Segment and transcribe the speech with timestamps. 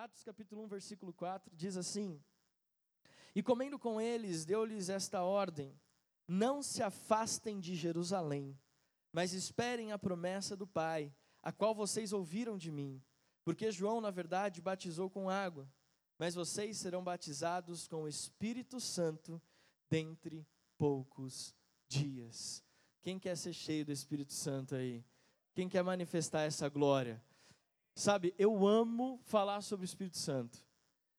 [0.00, 2.18] Atos capítulo 1, versículo 4, diz assim:
[3.34, 5.78] E comendo com eles, deu-lhes esta ordem:
[6.26, 8.58] Não se afastem de Jerusalém,
[9.12, 13.02] mas esperem a promessa do Pai, a qual vocês ouviram de mim.
[13.44, 15.70] Porque João, na verdade, batizou com água,
[16.18, 19.38] mas vocês serão batizados com o Espírito Santo
[19.90, 20.48] dentre
[20.78, 21.54] poucos
[21.86, 22.64] dias.
[23.02, 25.04] Quem quer ser cheio do Espírito Santo aí?
[25.52, 27.22] Quem quer manifestar essa glória?
[27.94, 30.64] Sabe, eu amo falar sobre o Espírito Santo.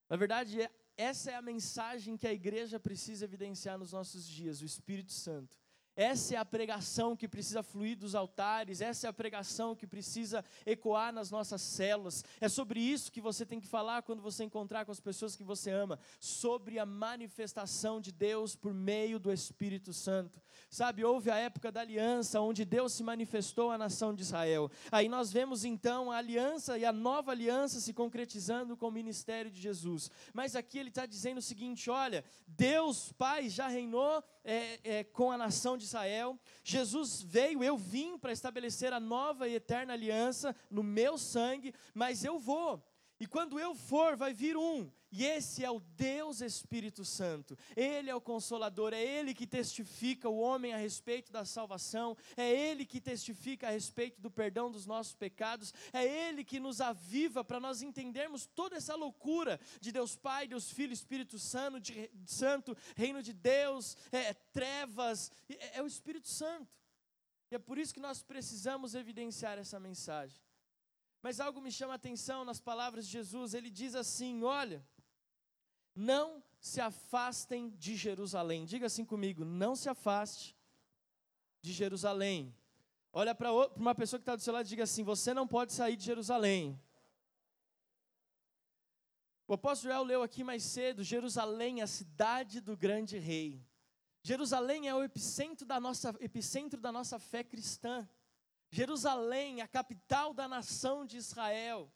[0.10, 4.62] Na verdade, é, essa é a mensagem que a igreja precisa evidenciar nos nossos dias,
[4.62, 5.58] o Espírito Santo.
[5.96, 10.44] Essa é a pregação que precisa fluir dos altares, essa é a pregação que precisa
[10.66, 12.24] ecoar nas nossas células.
[12.40, 15.44] É sobre isso que você tem que falar quando você encontrar com as pessoas que
[15.44, 20.42] você ama, sobre a manifestação de Deus por meio do Espírito Santo.
[20.70, 24.70] Sabe, houve a época da aliança, onde Deus se manifestou à nação de Israel.
[24.92, 29.52] Aí nós vemos então a aliança e a nova aliança se concretizando com o ministério
[29.52, 30.10] de Jesus.
[30.34, 35.32] Mas aqui ele está dizendo o seguinte: olha, Deus Pai já reinou é, é, com
[35.32, 36.40] a nação de Israel.
[36.64, 42.24] Jesus veio, eu vim para estabelecer a nova e eterna aliança no meu sangue, mas
[42.24, 42.84] eu vou.
[43.22, 47.56] E quando eu for, vai vir um, e esse é o Deus Espírito Santo.
[47.76, 52.50] Ele é o consolador, é ele que testifica o homem a respeito da salvação, é
[52.50, 57.44] ele que testifica a respeito do perdão dos nossos pecados, é ele que nos aviva
[57.44, 62.76] para nós entendermos toda essa loucura de Deus Pai, Deus Filho, Espírito Santo, de, Santo
[62.96, 66.76] reino de Deus, é, trevas, é, é o Espírito Santo.
[67.52, 70.42] E é por isso que nós precisamos evidenciar essa mensagem.
[71.22, 74.84] Mas algo me chama a atenção nas palavras de Jesus, ele diz assim: olha,
[75.96, 78.66] não se afastem de Jerusalém.
[78.66, 80.58] Diga assim comigo: não se afaste
[81.62, 82.56] de Jerusalém.
[83.14, 85.74] Olha para uma pessoa que está do seu lado e diga assim: você não pode
[85.74, 86.80] sair de Jerusalém.
[89.48, 93.64] O apóstolo Joel leu aqui mais cedo: Jerusalém, a cidade do grande rei.
[94.24, 98.08] Jerusalém é o epicentro da nossa, epicentro da nossa fé cristã.
[98.72, 101.92] Jerusalém, a capital da nação de Israel.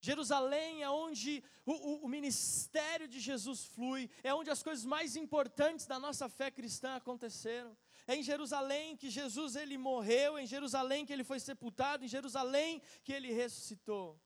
[0.00, 5.14] Jerusalém é onde o, o, o, ministério de Jesus flui, é onde as coisas mais
[5.14, 7.76] importantes da nossa fé cristã aconteceram.
[8.06, 12.08] É em Jerusalém que Jesus ele morreu, é em Jerusalém que ele foi sepultado, em
[12.08, 14.18] Jerusalém que ele ressuscitou.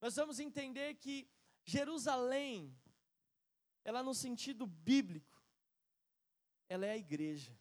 [0.00, 1.28] Nós vamos entender que
[1.64, 2.74] Jerusalém,
[3.84, 5.44] ela no sentido bíblico,
[6.68, 7.59] ela é a igreja.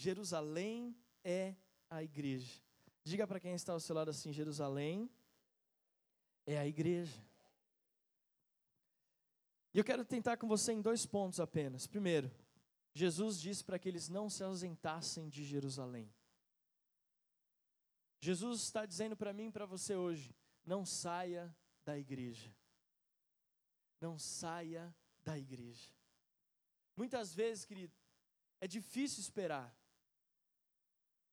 [0.00, 1.54] Jerusalém é
[1.90, 2.58] a igreja.
[3.04, 5.10] Diga para quem está ao seu lado assim: Jerusalém
[6.46, 7.22] é a igreja.
[9.74, 11.86] E eu quero tentar com você em dois pontos apenas.
[11.86, 12.30] Primeiro,
[12.94, 16.10] Jesus disse para que eles não se ausentassem de Jerusalém.
[18.20, 20.34] Jesus está dizendo para mim e para você hoje:
[20.64, 22.50] não saia da igreja.
[24.00, 25.92] Não saia da igreja.
[26.96, 27.94] Muitas vezes, querido,
[28.62, 29.78] é difícil esperar.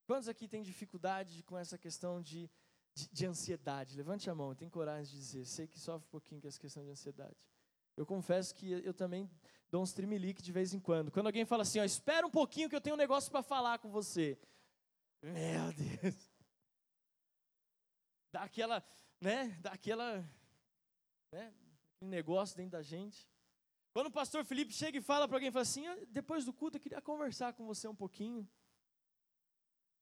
[0.08, 2.50] Quantos aqui têm dificuldade com essa questão de,
[2.94, 3.98] de, de ansiedade?
[3.98, 5.46] Levante a mão, tem coragem de dizer.
[5.46, 7.36] Sei que sofre um pouquinho com essa questão de ansiedade.
[7.98, 9.30] Eu confesso que eu também
[9.70, 11.12] dou uns trimelique de vez em quando.
[11.12, 13.80] Quando alguém fala assim, ó, espera um pouquinho que eu tenho um negócio para falar
[13.80, 14.40] com você.
[15.22, 16.32] Meu Deus.
[18.32, 18.82] Dá aquela,
[19.20, 20.26] né, dá aquela,
[21.34, 21.54] né,
[22.00, 23.28] negócio dentro da gente.
[23.92, 26.82] Quando o pastor Felipe chega e fala para alguém, fala assim, depois do culto eu
[26.82, 28.48] queria conversar com você um pouquinho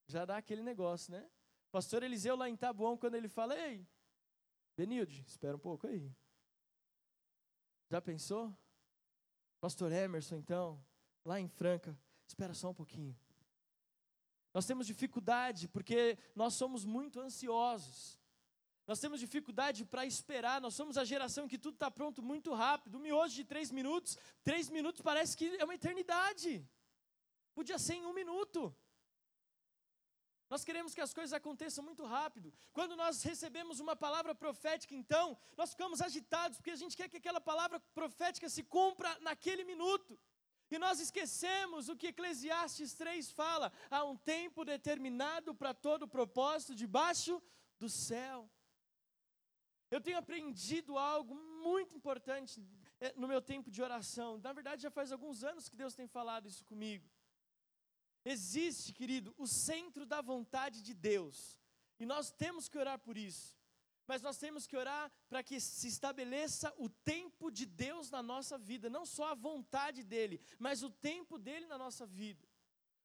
[0.07, 1.29] já dá aquele negócio, né?
[1.71, 3.85] Pastor Eliseu lá em Tabuão, quando ele fala, ei,
[4.77, 6.11] Benilde, espera um pouco aí.
[7.89, 8.55] Já pensou?
[9.59, 10.83] Pastor Emerson, então,
[11.23, 13.17] lá em Franca, espera só um pouquinho.
[14.53, 18.19] Nós temos dificuldade porque nós somos muito ansiosos.
[18.87, 22.97] Nós temos dificuldade para esperar, nós somos a geração que tudo está pronto muito rápido.
[22.97, 26.63] Um miojo de três minutos, três minutos parece que é uma eternidade.
[27.55, 28.75] Podia ser em um minuto.
[30.55, 32.49] Nós queremos que as coisas aconteçam muito rápido.
[32.71, 37.17] Quando nós recebemos uma palavra profética, então, nós ficamos agitados, porque a gente quer que
[37.17, 40.17] aquela palavra profética se cumpra naquele minuto.
[40.71, 46.73] E nós esquecemos o que Eclesiastes 3 fala: há um tempo determinado para todo propósito
[46.73, 47.43] debaixo
[47.77, 48.49] do céu.
[49.91, 52.65] Eu tenho aprendido algo muito importante
[53.01, 54.37] eh, no meu tempo de oração.
[54.37, 57.05] Na verdade, já faz alguns anos que Deus tem falado isso comigo.
[58.25, 61.59] Existe, querido, o centro da vontade de Deus.
[61.99, 63.55] E nós temos que orar por isso.
[64.07, 68.57] Mas nós temos que orar para que se estabeleça o tempo de Deus na nossa
[68.57, 72.47] vida, não só a vontade dele, mas o tempo dele na nossa vida.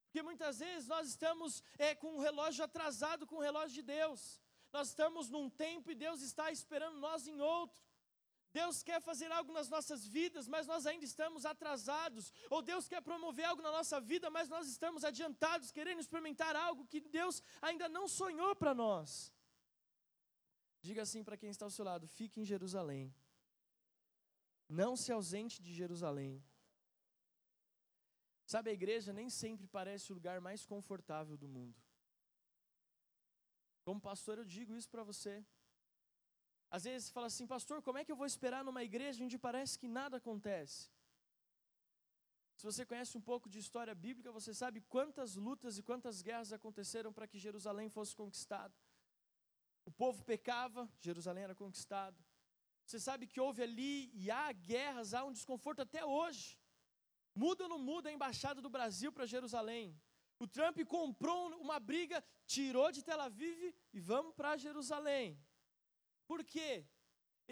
[0.04, 4.40] Porque muitas vezes nós estamos é, com um relógio atrasado com o relógio de Deus.
[4.72, 7.78] Nós estamos num tempo e Deus está esperando nós em outro.
[8.52, 12.32] Deus quer fazer algo nas nossas vidas, mas nós ainda estamos atrasados.
[12.48, 16.86] Ou Deus quer promover algo na nossa vida, mas nós estamos adiantados, querendo experimentar algo
[16.86, 19.32] que Deus ainda não sonhou para nós.
[20.82, 23.14] Diga assim para quem está ao seu lado: fique em Jerusalém.
[24.68, 26.42] Não se ausente de Jerusalém.
[28.46, 31.80] Sabe, a igreja nem sempre parece o lugar mais confortável do mundo.
[33.84, 35.44] Como pastor, eu digo isso para você.
[36.70, 39.36] Às vezes você fala assim, pastor, como é que eu vou esperar numa igreja onde
[39.36, 40.88] parece que nada acontece?
[42.56, 46.52] Se você conhece um pouco de história bíblica, você sabe quantas lutas e quantas guerras
[46.52, 48.74] aconteceram para que Jerusalém fosse conquistada.
[49.84, 52.22] O povo pecava, Jerusalém era conquistado.
[52.84, 56.58] Você sabe que houve ali e há guerras, há um desconforto até hoje.
[57.34, 59.98] Muda ou não muda a embaixada do Brasil para Jerusalém?
[60.38, 65.38] O Trump comprou uma briga, tirou de Tel Aviv e vamos para Jerusalém.
[66.30, 66.72] Por quê?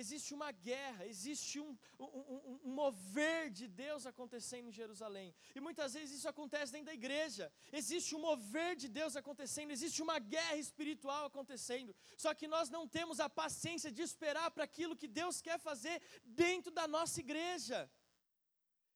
[0.00, 5.28] Existe uma guerra, existe um, um, um, mover de Deus acontecendo em Jerusalém.
[5.56, 7.44] E muitas vezes isso acontece dentro da igreja.
[7.80, 11.96] Existe um mover de Deus acontecendo, existe uma guerra espiritual acontecendo.
[12.24, 15.96] Só que nós não temos a paciência de esperar para aquilo que Deus quer fazer
[16.44, 17.80] dentro da nossa igreja.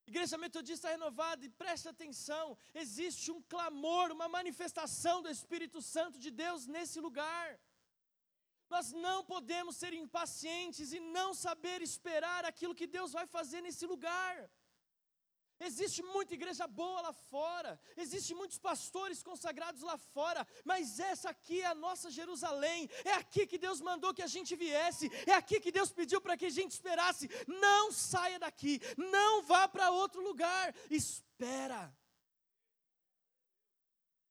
[0.07, 6.31] Igreja Metodista Renovada, e preste atenção: existe um clamor, uma manifestação do Espírito Santo de
[6.31, 7.47] Deus nesse lugar.
[8.75, 13.85] Nós não podemos ser impacientes e não saber esperar aquilo que Deus vai fazer nesse
[13.85, 14.35] lugar.
[15.59, 21.61] Existe muita igreja boa lá fora, existe muitos pastores consagrados lá fora, mas essa aqui
[21.61, 25.59] é a nossa Jerusalém, é aqui que Deus mandou que a gente viesse, é aqui
[25.59, 27.29] que Deus pediu para que a gente esperasse.
[27.47, 31.95] Não saia daqui, não vá para outro lugar, espera.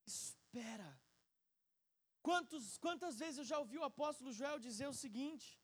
[0.04, 1.01] Espera.
[2.22, 5.60] Quantos, quantas vezes eu já ouvi o apóstolo Joel dizer o seguinte: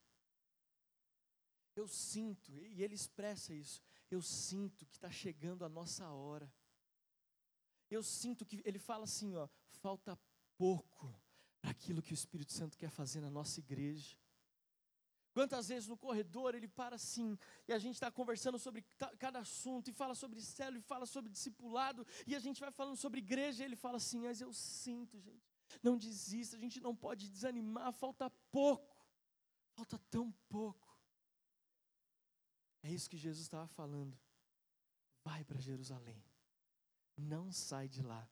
[1.76, 6.52] Eu sinto, e ele expressa isso, eu sinto que está chegando a nossa hora.
[7.90, 9.48] Eu sinto que, ele fala assim, ó,
[9.80, 10.18] falta
[10.56, 11.14] pouco
[11.60, 14.16] para aquilo que o Espírito Santo quer fazer na nossa igreja.
[15.32, 18.82] Quantas vezes no corredor ele para assim, e a gente está conversando sobre
[19.18, 22.96] cada assunto, e fala sobre célula, e fala sobre discipulado, e a gente vai falando
[22.96, 25.46] sobre igreja, e ele fala assim, mas eu sinto, gente,
[25.82, 28.96] não desista, a gente não pode desanimar, falta pouco,
[29.74, 30.88] falta tão pouco.
[32.82, 34.18] É isso que Jesus estava falando.
[35.24, 36.24] Vai para Jerusalém,
[37.16, 38.28] não sai de lá,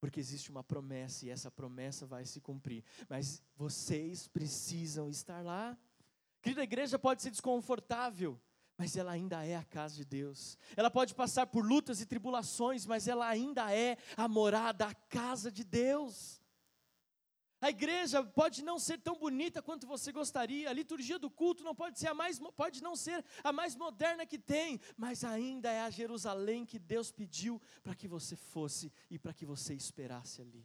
[0.00, 5.78] porque existe uma promessa e essa promessa vai se cumprir, mas vocês precisam estar lá.
[6.42, 8.38] Querida, a igreja pode ser desconfortável,
[8.76, 10.58] mas ela ainda é a casa de Deus.
[10.76, 15.50] Ela pode passar por lutas e tribulações, mas ela ainda é a morada, a casa
[15.50, 16.42] de Deus.
[17.64, 21.74] A igreja pode não ser tão bonita quanto você gostaria, a liturgia do culto não
[21.74, 25.80] pode ser a mais pode não ser a mais moderna que tem, mas ainda é
[25.80, 30.62] a Jerusalém que Deus pediu para que você fosse e para que você esperasse ali.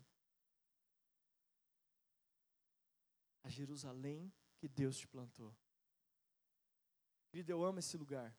[3.45, 5.55] A Jerusalém que Deus te plantou.
[7.29, 8.35] Querido, eu amo esse lugar.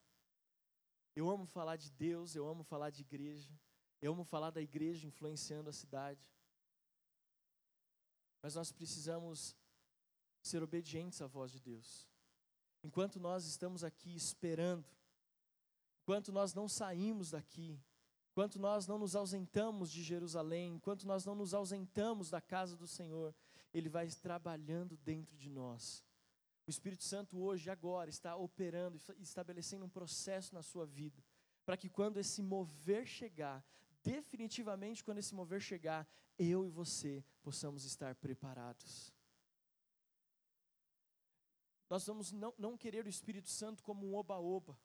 [1.16, 3.58] Eu amo falar de Deus, eu amo falar de igreja.
[4.02, 6.30] Eu amo falar da igreja influenciando a cidade.
[8.42, 9.56] Mas nós precisamos
[10.42, 12.08] ser obedientes à voz de Deus.
[12.82, 14.86] Enquanto nós estamos aqui esperando,
[16.02, 17.78] enquanto nós não saímos daqui,
[18.32, 22.86] enquanto nós não nos ausentamos de Jerusalém, enquanto nós não nos ausentamos da casa do
[22.86, 23.34] Senhor,
[23.72, 26.02] Ele vai trabalhando dentro de nós.
[26.66, 31.22] O Espírito Santo hoje, agora, está operando, estabelecendo um processo na sua vida,
[31.66, 33.64] para que quando esse mover chegar,
[34.02, 39.12] definitivamente quando esse mover chegar, eu e você possamos estar preparados.
[41.88, 44.78] Nós vamos não, não querer o Espírito Santo como um oba-oba.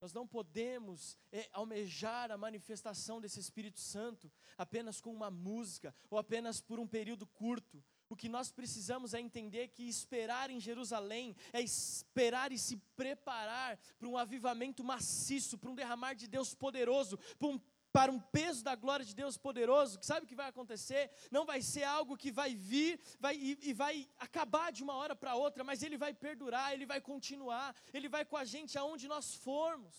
[0.00, 6.18] Nós não podemos é, almejar a manifestação desse Espírito Santo apenas com uma música ou
[6.18, 7.84] apenas por um período curto.
[8.08, 13.78] O que nós precisamos é entender que esperar em Jerusalém é esperar e se preparar
[13.98, 17.60] para um avivamento maciço, para um derramar de Deus poderoso, para um
[17.90, 21.10] para um peso da glória de Deus poderoso, que sabe o que vai acontecer?
[21.30, 25.16] Não vai ser algo que vai vir vai, e, e vai acabar de uma hora
[25.16, 29.08] para outra, mas ele vai perdurar, ele vai continuar, ele vai com a gente aonde
[29.08, 29.96] nós formos.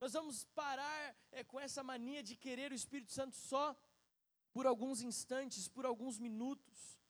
[0.00, 3.74] Nós vamos parar é, com essa mania de querer o Espírito Santo só
[4.52, 7.00] por alguns instantes, por alguns minutos.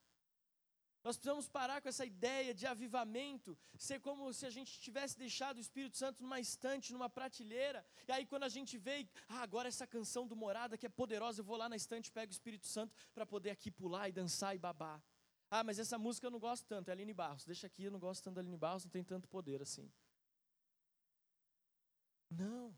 [1.05, 5.57] Nós precisamos parar com essa ideia de avivamento, ser como se a gente tivesse deixado
[5.57, 9.67] o Espírito Santo numa estante, numa prateleira, e aí quando a gente vê, ah, agora
[9.67, 12.67] essa canção do Morada que é poderosa, eu vou lá na estante, pego o Espírito
[12.69, 15.03] Santo para poder aqui pular e dançar e babar.
[15.51, 17.45] Ah, mas essa música eu não gosto tanto, é Aline Barros.
[17.45, 19.91] Deixa aqui, eu não gosto tanto da Aline Barros, não tem tanto poder assim.
[22.31, 22.75] Não.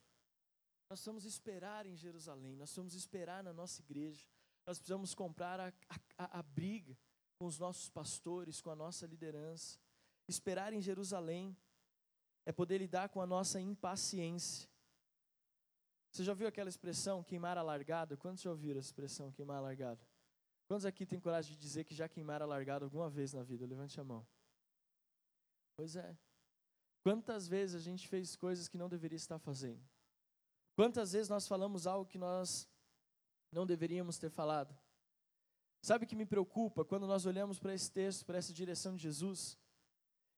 [0.89, 4.27] Nós vamos esperar em Jerusalém, nós vamos esperar na nossa igreja.
[4.67, 5.73] Nós precisamos comprar a,
[6.17, 6.97] a, a briga
[7.39, 9.79] com os nossos pastores, com a nossa liderança.
[10.27, 11.57] Esperar em Jerusalém
[12.47, 14.69] é poder lidar com a nossa impaciência.
[16.11, 18.17] Você já ouviu aquela expressão queimar a largada?
[18.17, 20.01] Quantos já ouviram essa expressão queimar a largada?
[20.67, 23.67] Quantos aqui têm coragem de dizer que já queimaram a largada alguma vez na vida?
[23.67, 24.27] Levante a mão.
[25.77, 26.17] Pois é.
[27.03, 29.83] Quantas vezes a gente fez coisas que não deveria estar fazendo?
[30.75, 32.67] Quantas vezes nós falamos algo que nós
[33.55, 34.77] não deveríamos ter falado?
[35.81, 39.03] Sabe o que me preocupa quando nós olhamos para esse texto, para essa direção de
[39.03, 39.59] Jesus?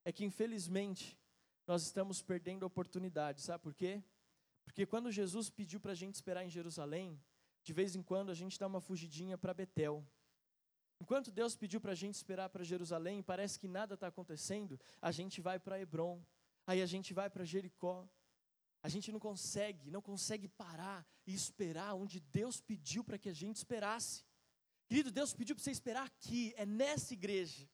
[0.04, 1.18] É que infelizmente
[1.66, 4.02] nós estamos perdendo a oportunidade, sabe por quê?
[4.64, 7.20] Porque quando Jesus pediu para a gente esperar em Jerusalém,
[7.66, 10.06] de vez em quando a gente dá uma fugidinha para Betel.
[11.00, 15.10] Enquanto Deus pediu para a gente esperar para Jerusalém, parece que nada está acontecendo, a
[15.10, 16.22] gente vai para Hebron,
[16.66, 18.08] aí a gente vai para Jericó.
[18.82, 23.32] A gente não consegue, não consegue parar e esperar onde Deus pediu para que a
[23.32, 24.24] gente esperasse.
[24.86, 27.68] Querido, Deus pediu para você esperar aqui, é nessa igreja.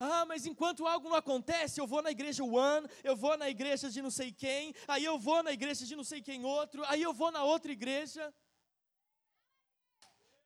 [0.00, 3.88] Ah, mas enquanto algo não acontece, eu vou na igreja One, eu vou na igreja
[3.88, 7.00] de não sei quem, aí eu vou na igreja de não sei quem outro, aí
[7.00, 8.34] eu vou na outra igreja.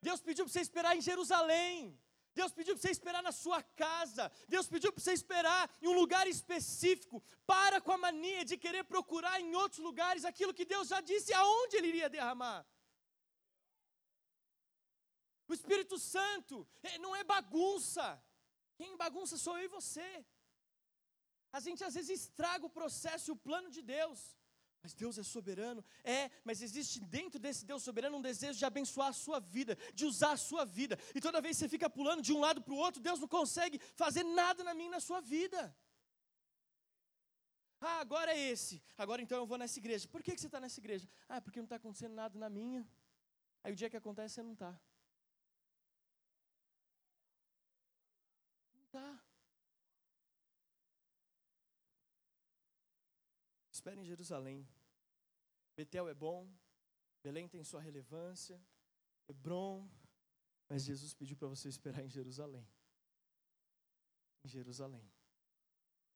[0.02, 1.98] Deus pediu para você esperar em Jerusalém.
[2.38, 4.24] Deus pediu para você esperar na sua casa.
[4.54, 7.22] Deus pediu para você esperar em um lugar específico.
[7.52, 11.32] Para com a mania de querer procurar em outros lugares aquilo que Deus já disse
[11.32, 12.60] aonde Ele iria derramar.
[15.48, 18.06] O Espírito Santo é, não é bagunça.
[18.78, 20.10] Quem bagunça sou eu e você.
[21.56, 24.20] A gente às vezes estraga o processo e o plano de Deus.
[24.86, 25.84] Mas Deus é soberano?
[26.04, 30.04] É, mas existe dentro desse Deus soberano um desejo de abençoar a sua vida, de
[30.06, 30.96] usar a sua vida.
[31.12, 33.26] E toda vez que você fica pulando de um lado para o outro, Deus não
[33.26, 35.76] consegue fazer nada na minha na sua vida.
[37.80, 38.80] Ah, agora é esse.
[38.96, 40.06] Agora então eu vou nessa igreja.
[40.06, 41.08] Por que, que você está nessa igreja?
[41.28, 42.86] Ah, porque não está acontecendo nada na minha.
[43.64, 44.72] Aí o dia que acontece você não está.
[48.92, 49.20] Tá.
[53.72, 54.66] Espere em Jerusalém.
[55.76, 56.50] Betel é bom,
[57.22, 58.60] Belém tem sua relevância,
[59.28, 59.88] Hebron,
[60.68, 62.66] mas Jesus pediu para você esperar em Jerusalém.
[64.42, 65.12] Em Jerusalém.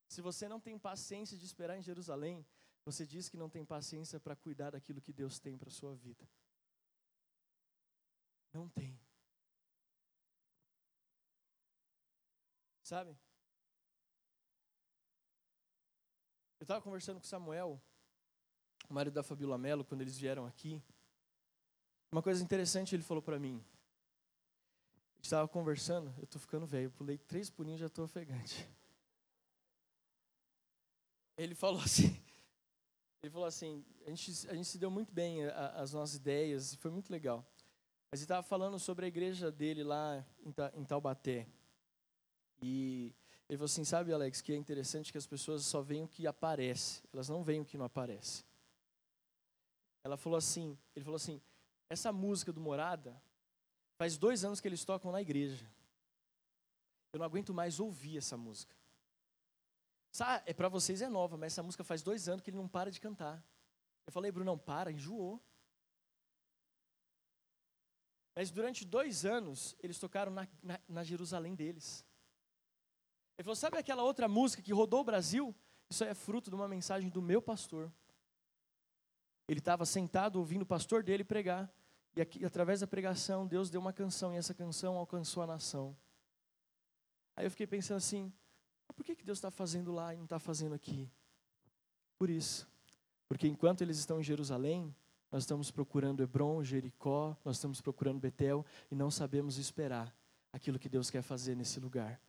[0.08, 2.46] Se você não tem paciência de esperar em Jerusalém,
[2.84, 5.94] você diz que não tem paciência para cuidar daquilo que Deus tem para a sua
[5.94, 6.26] vida.
[8.52, 8.98] Não tem.
[12.82, 13.16] Sabe?
[16.58, 17.80] Eu estava conversando com Samuel,
[18.90, 20.82] o marido da Fabiola Mello, quando eles vieram aqui.
[22.10, 23.64] Uma coisa interessante ele falou para mim.
[25.12, 28.68] A gente estava conversando, eu estou ficando velho, pulei três pulinhos e já estou ofegante.
[31.36, 32.20] Ele falou assim,
[33.22, 36.74] ele falou assim, a gente, a gente se deu muito bem a, as nossas ideias,
[36.74, 37.46] foi muito legal.
[38.10, 40.26] Mas ele estava falando sobre a igreja dele lá
[40.74, 41.46] em Taubaté.
[42.60, 43.14] E
[43.48, 46.26] ele falou assim: sabe, Alex, que é interessante que as pessoas só veem o que
[46.26, 48.44] aparece, elas não veem o que não aparece.
[50.02, 51.40] Ela falou assim: ele falou assim,
[51.88, 53.20] essa música do Morada,
[53.98, 55.70] faz dois anos que eles tocam na igreja.
[57.12, 58.74] Eu não aguento mais ouvir essa música.
[60.12, 62.68] Sabe, é para vocês é nova, mas essa música faz dois anos que ele não
[62.68, 63.44] para de cantar.
[64.06, 65.40] Eu falei, Bruno, não para, enjoou.
[68.34, 72.04] Mas durante dois anos eles tocaram na, na, na Jerusalém deles.
[73.36, 75.54] Ele falou: sabe aquela outra música que rodou o Brasil?
[75.88, 77.92] Isso é fruto de uma mensagem do meu pastor.
[79.50, 81.68] Ele estava sentado ouvindo o pastor dele pregar.
[82.14, 85.96] E aqui, através da pregação, Deus deu uma canção, e essa canção alcançou a nação.
[87.34, 88.32] Aí eu fiquei pensando assim:
[88.94, 91.10] por que, que Deus está fazendo lá e não está fazendo aqui?
[92.16, 92.68] Por isso.
[93.26, 94.94] Porque enquanto eles estão em Jerusalém,
[95.32, 100.14] nós estamos procurando Hebron, Jericó, nós estamos procurando Betel e não sabemos esperar
[100.52, 102.20] aquilo que Deus quer fazer nesse lugar.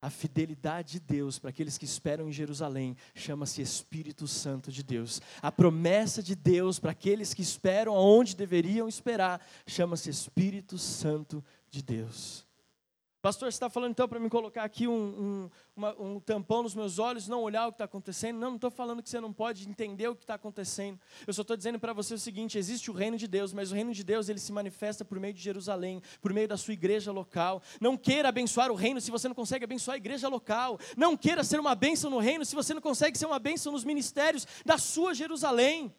[0.00, 5.20] A fidelidade de Deus para aqueles que esperam em Jerusalém chama-se Espírito Santo de Deus.
[5.42, 11.82] A promessa de Deus para aqueles que esperam aonde deveriam esperar chama-se Espírito Santo de
[11.82, 12.47] Deus.
[13.28, 16.74] Pastor, você está falando então para me colocar aqui um, um, uma, um, tampão nos
[16.74, 18.38] meus olhos, não olhar o que está acontecendo?
[18.38, 20.98] Não, não estou falando que você não pode entender o que está acontecendo.
[21.26, 23.74] Eu só estou dizendo para você o seguinte: existe o reino de Deus, mas o
[23.74, 27.12] reino de Deus ele se manifesta por meio de Jerusalém, por meio da sua igreja
[27.12, 27.60] local.
[27.78, 30.78] Não queira abençoar o reino se você não consegue abençoar a igreja local.
[30.96, 33.84] Não queira ser uma bênção no reino se você não consegue ser uma bênção nos
[33.84, 35.94] ministérios da sua Jerusalém.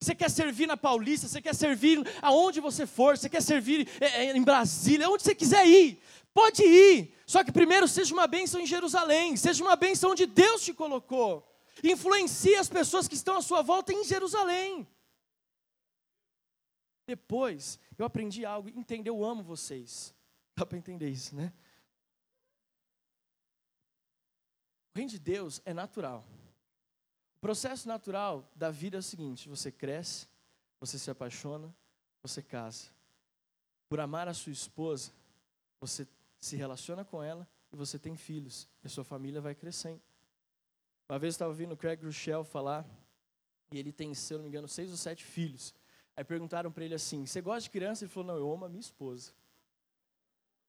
[0.00, 4.26] Você quer servir na Paulista, você quer servir aonde você for, você quer servir é,
[4.26, 5.98] é, em Brasília, onde você quiser ir
[6.36, 10.60] Pode ir, só que primeiro seja uma bênção em Jerusalém, seja uma bênção onde Deus
[10.62, 11.50] te colocou.
[11.82, 14.86] Influencie as pessoas que estão à sua volta em Jerusalém.
[17.06, 20.14] Depois, eu aprendi algo, entender, eu amo vocês.
[20.54, 21.50] Dá para entender isso, né?
[24.94, 26.22] O reino de Deus é natural.
[27.38, 30.28] O processo natural da vida é o seguinte: você cresce,
[30.78, 31.74] você se apaixona,
[32.22, 32.90] você casa.
[33.88, 35.12] Por amar a sua esposa,
[35.80, 36.06] você
[36.46, 38.68] se relaciona com ela e você tem filhos.
[38.82, 40.00] E a sua família vai crescendo.
[41.08, 42.84] Uma vez eu estava ouvindo o Craig Rochelle falar,
[43.70, 45.74] e ele tem, se eu não me engano, seis ou sete filhos.
[46.16, 48.04] Aí perguntaram para ele assim: Você gosta de criança?
[48.04, 49.32] Ele falou: Não, eu amo a minha esposa.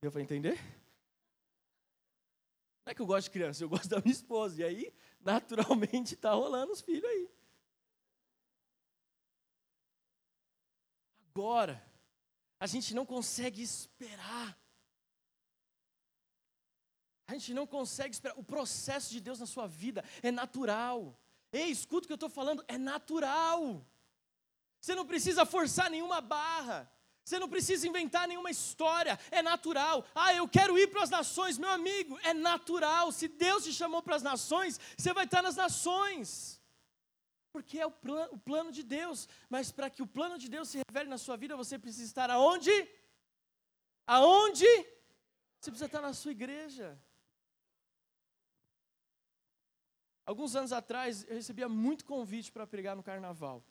[0.02, 0.60] Deu para entender?
[2.86, 4.62] Não é que eu gosto de criança, eu gosto da minha esposa.
[4.62, 7.30] E aí, naturalmente, está rolando os filhos aí.
[11.32, 11.84] Agora,
[12.60, 14.58] a gente não consegue esperar.
[17.28, 18.38] A gente não consegue esperar.
[18.38, 21.20] O processo de Deus na sua vida é natural.
[21.52, 23.86] Ei, escuta o que eu estou falando, é natural.
[24.80, 26.90] Você não precisa forçar nenhuma barra.
[27.24, 30.06] Você não precisa inventar nenhuma história, é natural.
[30.16, 33.12] Ah, eu quero ir para as nações, meu amigo, é natural.
[33.12, 36.62] Se Deus te chamou para as nações, você vai estar nas nações.
[37.52, 39.28] Porque é o, plan, o plano de Deus.
[39.50, 42.30] Mas para que o plano de Deus se revele na sua vida, você precisa estar
[42.30, 42.72] aonde?
[44.06, 44.66] Aonde?
[45.60, 46.98] Você precisa estar na sua igreja.
[50.28, 53.64] Alguns anos atrás, eu recebia muito convite para pregar no carnaval.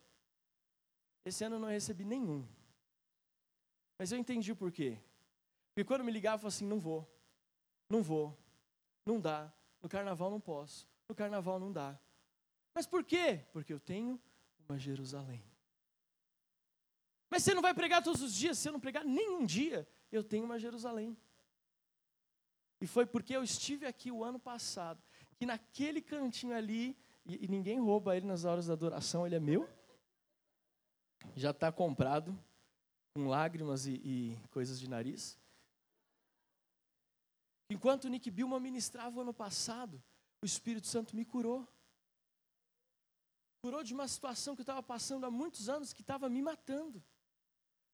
[1.22, 2.48] Esse ano eu não recebi nenhum.
[3.98, 4.98] Mas eu entendi o porquê.
[5.68, 7.06] Porque quando me ligava, eu falava assim: não vou,
[7.90, 8.34] não vou,
[9.04, 9.52] não dá.
[9.82, 12.00] No carnaval não posso, no carnaval não dá.
[12.72, 13.44] Mas por quê?
[13.52, 14.18] Porque eu tenho
[14.66, 15.44] uma Jerusalém.
[17.28, 20.24] Mas você não vai pregar todos os dias, se eu não pregar nenhum dia, eu
[20.24, 21.14] tenho uma Jerusalém.
[22.80, 25.02] E foi porque eu estive aqui o ano passado,
[25.38, 29.40] que naquele cantinho ali, e, e ninguém rouba ele nas horas da adoração, ele é
[29.40, 29.68] meu
[31.34, 32.38] já está comprado,
[33.14, 35.38] com lágrimas e, e, coisas de nariz.
[37.70, 40.02] Enquanto Nick Bilma ministrava o ano passado,
[40.40, 41.66] o Espírito Santo me curou.
[43.62, 47.02] Curou de uma situação que eu estava passando há muitos anos, que estava me matando.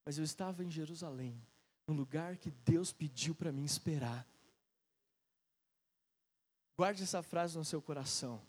[0.05, 1.41] Mas eu estava em Jerusalém,
[1.89, 4.27] no lugar que Deus pediu para mim esperar.
[6.77, 8.41] Guarde essa frase no seu coração.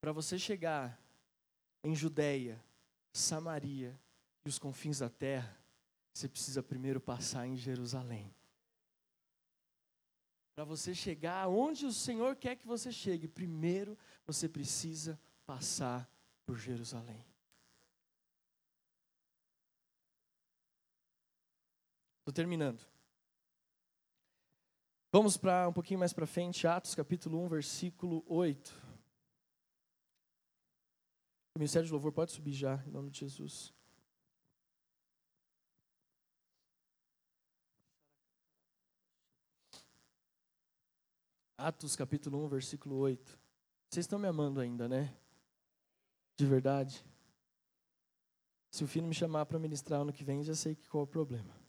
[0.00, 1.00] Para você chegar
[1.84, 2.62] em Judéia,
[3.12, 3.98] Samaria
[4.44, 5.56] e os confins da terra,
[6.12, 8.34] você precisa primeiro passar em Jerusalém.
[10.54, 16.08] Para você chegar onde o Senhor quer que você chegue, primeiro você precisa passar
[16.44, 17.24] por Jerusalém.
[22.18, 22.91] Estou terminando.
[25.14, 28.70] Vamos para um pouquinho mais para frente, Atos capítulo 1, versículo 8.
[31.54, 33.74] O Ministério de Louvor pode subir já, em nome de Jesus.
[41.58, 43.38] Atos capítulo 1, versículo 8.
[43.90, 45.14] Vocês estão me amando ainda, né?
[46.38, 47.04] De verdade?
[48.70, 51.06] Se o filho me chamar para ministrar ano que vem, já sei qual é o
[51.06, 51.61] problema.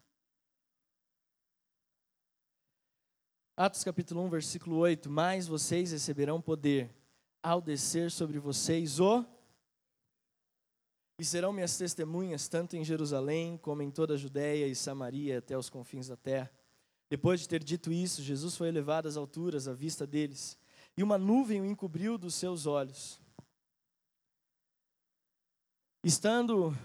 [3.56, 5.12] Atos capítulo 1, versículo 8.
[5.12, 6.89] Mas vocês receberão poder
[7.42, 9.24] ao descer sobre vocês o
[11.20, 15.56] e serão minhas testemunhas tanto em Jerusalém como em toda a Judéia e Samaria até
[15.56, 16.52] os confins da terra.
[17.08, 20.58] Depois de ter dito isso, Jesus foi elevado às alturas à vista deles,
[20.98, 23.22] e uma nuvem o encobriu dos seus olhos.
[26.04, 26.76] Estando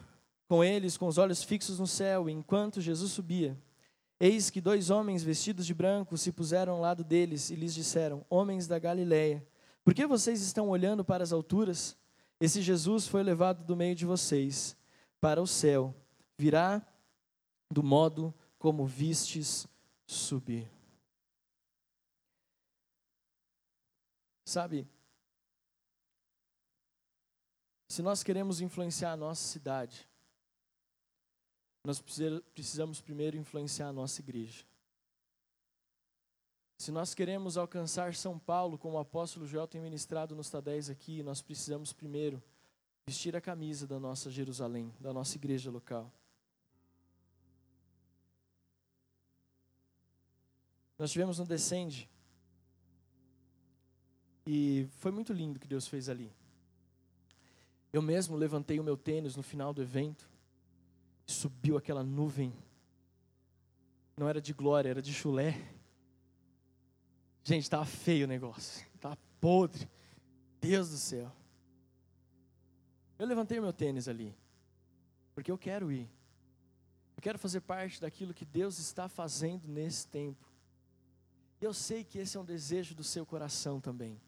[0.47, 3.57] com eles com os olhos fixos no céu, enquanto Jesus subia,
[4.21, 8.25] eis que dois homens vestidos de branco se puseram ao lado deles e lhes disseram:
[8.29, 9.47] Homens da Galileia,
[9.85, 11.97] por que vocês estão olhando para as alturas?
[12.41, 14.77] Esse Jesus foi levado do meio de vocês
[15.21, 15.95] para o céu,
[16.37, 16.87] virá
[17.71, 19.67] do modo como vistes
[20.07, 20.71] subir.
[24.45, 24.89] Sabe,
[27.89, 30.08] se nós queremos influenciar a nossa cidade,
[31.89, 32.05] nós
[32.53, 34.63] precisamos primeiro influenciar a nossa igreja.
[36.77, 41.23] Se nós queremos alcançar São Paulo, como o apóstolo Joel tem ministrado nos Tadéis aqui,
[41.23, 42.43] nós precisamos primeiro
[43.07, 46.13] vestir a camisa da nossa Jerusalém, da nossa igreja local.
[50.99, 52.07] Nós tivemos no Descende
[54.47, 56.31] e foi muito lindo o que Deus fez ali.
[57.91, 60.29] Eu mesmo levantei o meu tênis no final do evento,
[61.29, 62.53] subiu aquela nuvem
[64.17, 65.55] Não era de glória, era de chulé.
[67.45, 68.85] Gente, estava feio o negócio.
[68.95, 69.89] Estava podre.
[70.61, 71.31] Deus do céu.
[73.17, 74.35] Eu levantei meu tênis ali.
[75.35, 76.11] Porque eu quero ir.
[77.17, 80.45] Eu quero fazer parte daquilo que Deus está fazendo nesse tempo.
[81.61, 84.21] Eu sei que esse é um desejo do seu coração também.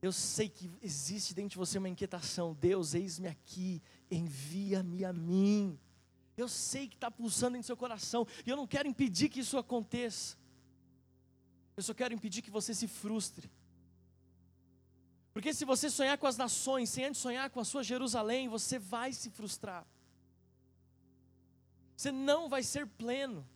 [0.00, 2.54] Eu sei que existe dentro de você uma inquietação.
[2.54, 5.78] Deus, eis-me aqui, envia-me a mim.
[6.36, 9.58] Eu sei que está pulsando em seu coração, e eu não quero impedir que isso
[9.58, 10.36] aconteça.
[11.76, 13.50] Eu só quero impedir que você se frustre.
[15.32, 18.78] Porque se você sonhar com as nações, sem antes sonhar com a sua Jerusalém, você
[18.78, 19.86] vai se frustrar.
[21.96, 23.46] Você não vai ser pleno.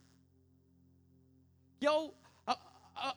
[1.81, 2.15] E ao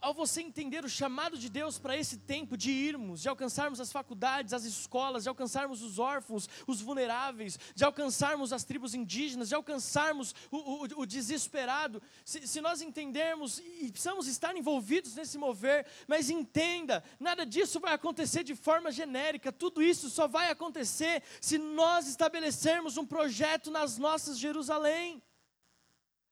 [0.02, 3.92] ao você entender o chamado de Deus para esse tempo de irmos, de alcançarmos as
[3.92, 9.56] faculdades, as escolas, de alcançarmos os órfãos, os vulneráveis, de alcançarmos as tribos indígenas, de
[9.56, 15.86] alcançarmos o, o, o desesperado, se, se, nós entendermos e precisamos estar envolvidos nesse mover,
[16.08, 21.58] mas entenda, nada disso vai acontecer de forma genérica, tudo isso só vai acontecer se
[21.58, 25.22] nós estabelecermos um projeto nas nossas Jerusalém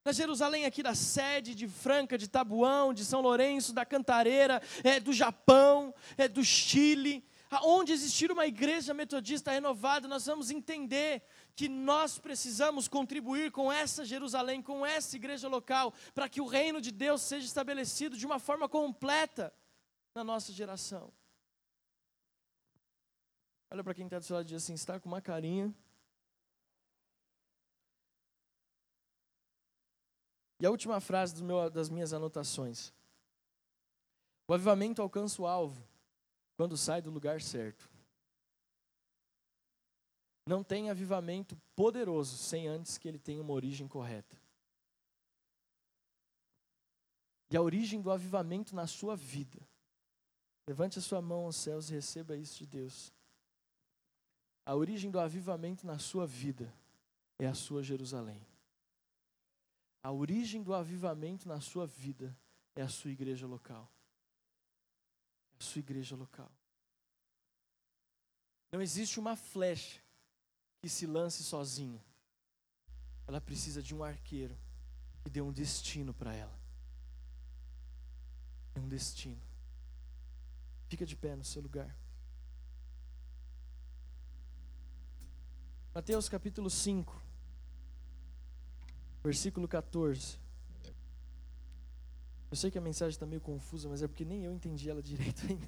[0.06, 5.00] na Jerusalém aqui da sede, de Franca, de Tabuão, de São Lourenço, da Cantareira, é,
[5.00, 11.24] do Japão, é, do Chile, aonde existir uma igreja metodista renovada, nós vamos entender
[11.56, 16.82] que nós precisamos contribuir com essa Jerusalém, com essa igreja local, para que o reino
[16.82, 19.54] de Deus seja estabelecido de uma forma completa
[20.14, 21.14] na nossa geração.
[23.72, 25.74] Olha para quem está do seu lado e diz assim: está com uma carinha
[30.64, 32.94] E a última frase meu, das minhas anotações.
[34.48, 35.86] O avivamento alcança o alvo
[36.56, 37.90] quando sai do lugar certo.
[40.48, 44.38] Não tem avivamento poderoso sem antes que ele tenha uma origem correta.
[47.52, 49.60] E a origem do avivamento na sua vida.
[50.66, 53.14] Levante a sua mão aos céus e receba isso de Deus.
[54.66, 56.74] A origem do avivamento na sua vida
[57.38, 58.53] é a sua Jerusalém.
[60.04, 62.38] A origem do avivamento na sua vida
[62.76, 63.90] é a sua igreja local.
[65.54, 66.52] É a sua igreja local.
[68.70, 70.02] Não existe uma flecha
[70.82, 72.04] que se lance sozinha.
[73.26, 74.58] Ela precisa de um arqueiro
[75.24, 76.60] que dê um destino para ela.
[78.76, 79.42] É um destino.
[80.90, 81.98] Fica de pé no seu lugar.
[85.94, 87.23] Mateus capítulo 5
[89.24, 90.38] versículo 14.
[92.52, 95.02] Eu sei que a mensagem está meio confusa, mas é porque nem eu entendi ela
[95.02, 95.68] direito ainda.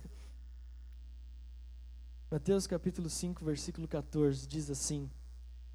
[2.29, 5.09] Mateus capítulo 5, versículo 14 diz assim: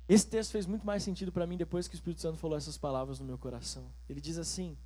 [0.08, 2.76] Esse texto fez muito mais sentido para mim depois que o Espírito Santo falou essas
[2.76, 3.90] palavras no meu coração.
[4.08, 4.76] Ele diz assim: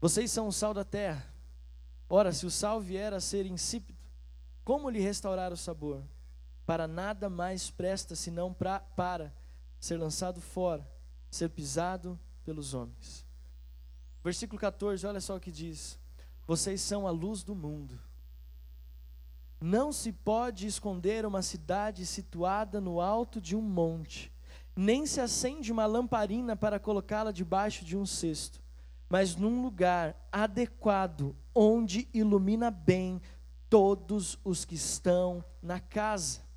[0.00, 1.26] Vocês são o sal da terra.
[2.08, 3.98] Ora, se o sal vier a ser insípido,
[4.64, 6.02] como lhe restaurar o sabor?
[6.64, 9.34] Para nada mais presta senão pra, para
[9.78, 10.88] ser lançado fora,
[11.30, 13.26] ser pisado pelos homens.
[14.22, 15.98] Versículo 14, olha só o que diz:
[16.46, 17.98] Vocês são a luz do mundo.
[19.60, 24.32] Não se pode esconder uma cidade situada no alto de um monte,
[24.76, 28.62] nem se acende uma lamparina para colocá-la debaixo de um cesto,
[29.08, 33.20] mas num lugar adequado, onde ilumina bem
[33.68, 36.47] todos os que estão na casa.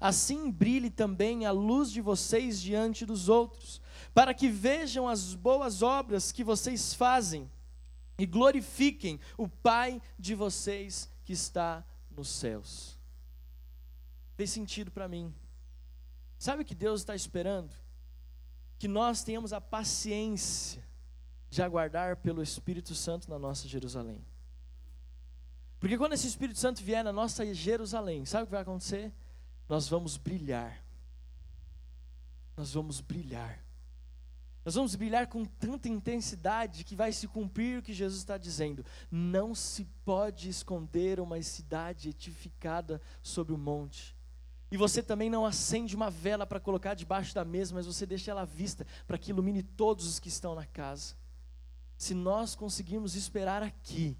[0.00, 3.80] Assim brilhe também a luz de vocês diante dos outros,
[4.14, 7.50] para que vejam as boas obras que vocês fazem
[8.18, 12.98] e glorifiquem o Pai de vocês que está nos céus.
[14.34, 15.34] Fez sentido para mim.
[16.38, 17.72] Sabe o que Deus está esperando?
[18.78, 20.86] Que nós tenhamos a paciência
[21.50, 24.24] de aguardar pelo Espírito Santo na nossa Jerusalém.
[25.80, 29.12] Porque quando esse Espírito Santo vier na nossa Jerusalém, sabe o que vai acontecer?
[29.68, 30.82] Nós vamos brilhar.
[32.56, 33.62] Nós vamos brilhar.
[34.64, 38.84] Nós vamos brilhar com tanta intensidade que vai se cumprir o que Jesus está dizendo.
[39.10, 44.16] Não se pode esconder uma cidade edificada sobre o monte.
[44.70, 48.30] E você também não acende uma vela para colocar debaixo da mesa, mas você deixa
[48.30, 51.14] ela à vista para que ilumine todos os que estão na casa.
[51.96, 54.16] Se nós conseguirmos esperar aqui,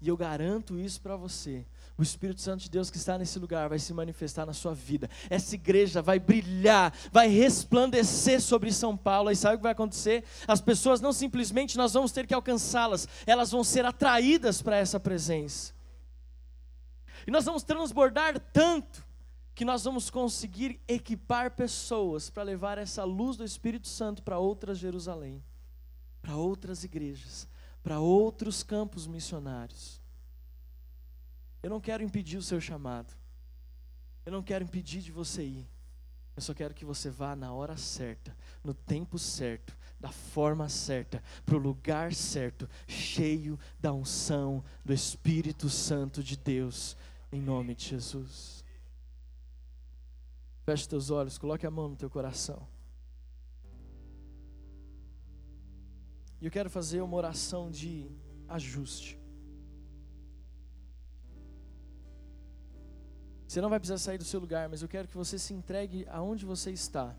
[0.00, 1.66] e eu garanto isso para você,
[1.96, 5.08] o Espírito Santo de Deus que está nesse lugar vai se manifestar na sua vida.
[5.30, 9.30] Essa igreja vai brilhar, vai resplandecer sobre São Paulo.
[9.30, 10.24] E sabe o que vai acontecer?
[10.46, 14.98] As pessoas não simplesmente nós vamos ter que alcançá-las, elas vão ser atraídas para essa
[14.98, 15.72] presença.
[17.26, 19.06] E nós vamos transbordar tanto
[19.54, 24.78] que nós vamos conseguir equipar pessoas para levar essa luz do Espírito Santo para outras
[24.78, 25.42] Jerusalém,
[26.20, 27.46] para outras igrejas,
[27.84, 30.03] para outros campos missionários.
[31.64, 33.10] Eu não quero impedir o seu chamado.
[34.26, 35.66] Eu não quero impedir de você ir.
[36.36, 41.22] Eu só quero que você vá na hora certa, no tempo certo, da forma certa,
[41.42, 46.98] para o lugar certo, cheio da unção do Espírito Santo de Deus,
[47.32, 48.62] em nome de Jesus.
[50.66, 52.68] Feche teus olhos, coloque a mão no teu coração.
[56.42, 58.10] E eu quero fazer uma oração de
[58.48, 59.23] ajuste.
[63.54, 66.04] Você não vai precisar sair do seu lugar, mas eu quero que você se entregue
[66.10, 67.14] aonde você está.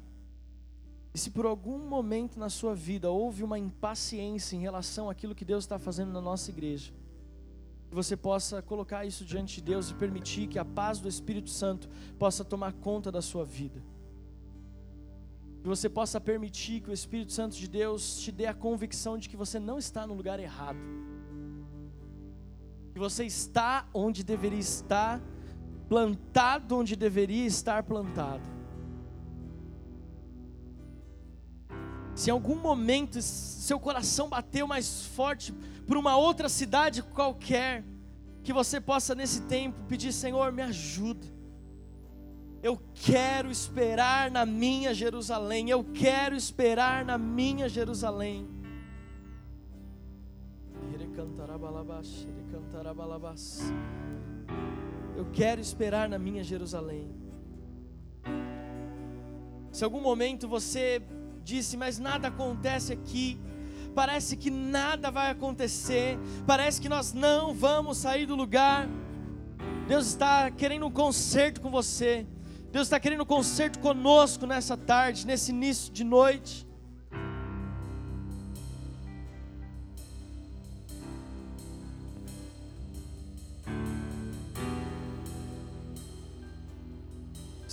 [1.13, 5.45] E se por algum momento na sua vida houve uma impaciência em relação àquilo que
[5.45, 6.91] Deus está fazendo na nossa igreja,
[7.87, 11.49] que você possa colocar isso diante de Deus e permitir que a paz do Espírito
[11.49, 11.87] Santo
[12.19, 13.81] possa tomar conta da sua vida.
[15.61, 19.29] Que você possa permitir que o Espírito Santo de Deus te dê a convicção de
[19.29, 20.79] que você não está no lugar errado.
[22.91, 25.21] Que você está onde deveria estar,
[25.87, 28.43] plantado onde deveria estar plantado.
[32.15, 35.53] Se em algum momento seu coração bateu mais forte
[35.85, 37.83] por uma outra cidade qualquer,
[38.43, 41.27] que você possa nesse tempo pedir: Senhor, me ajuda.
[42.63, 48.47] Eu quero esperar na minha Jerusalém, eu quero esperar na minha Jerusalém.
[55.15, 57.09] Eu quero esperar na minha Jerusalém.
[59.71, 61.01] Se algum momento você
[61.43, 63.39] disse, mas nada acontece aqui,
[63.93, 68.89] parece que nada vai acontecer, parece que nós não vamos sair do lugar.
[69.87, 72.27] Deus está querendo um concerto com você,
[72.71, 76.67] Deus está querendo um concerto conosco nessa tarde, nesse início de noite.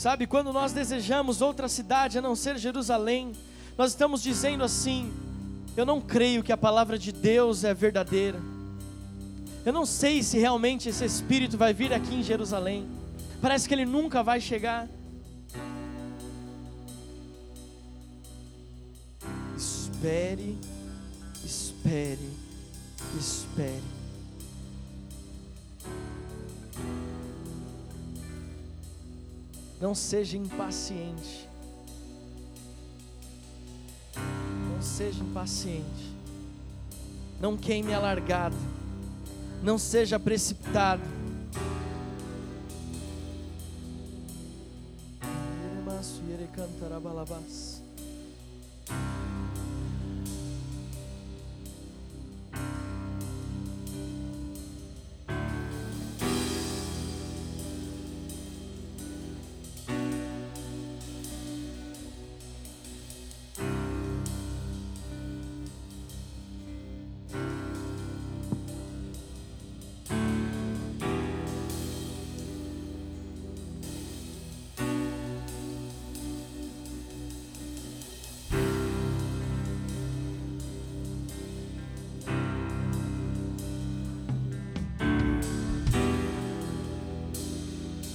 [0.03, 3.31] Sabe, quando nós desejamos outra cidade a não ser Jerusalém,
[3.79, 5.13] nós estamos dizendo assim:
[5.77, 8.41] eu não creio que a palavra de Deus é verdadeira.
[9.65, 12.85] Eu não sei se realmente esse Espírito vai vir aqui em Jerusalém.
[13.41, 14.89] Parece que ele nunca vai chegar.
[19.57, 20.59] Espere,
[21.45, 22.29] espere,
[23.17, 24.02] espere.
[29.83, 31.51] Não seja impaciente.
[34.81, 36.13] seja impaciente,
[37.41, 38.57] não queime a largada,
[39.63, 41.03] não seja precipitado.
[46.55, 47.82] Cantarabalabaço.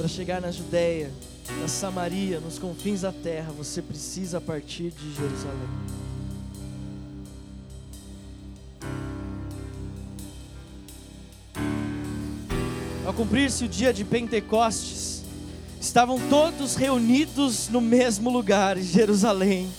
[0.07, 1.11] Para chegar na Judéia,
[1.59, 5.67] na Samaria, nos confins da terra, você precisa partir de Jerusalém.
[13.05, 15.23] Ao cumprir-se o dia de Pentecostes,
[15.81, 19.69] estavam todos reunidos no mesmo lugar, Jerusalém.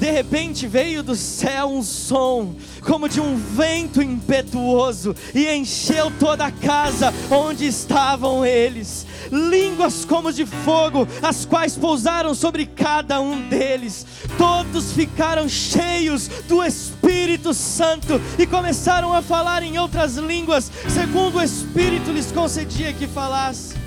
[0.00, 6.46] De repente veio do céu um som, como de um vento impetuoso, e encheu toda
[6.46, 9.06] a casa onde estavam eles.
[9.30, 14.06] Línguas como de fogo, as quais pousaram sobre cada um deles.
[14.36, 21.42] Todos ficaram cheios do Espírito Santo e começaram a falar em outras línguas, segundo o
[21.42, 23.84] Espírito lhes concedia que falasse